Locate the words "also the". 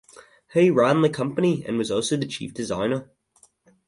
1.91-2.25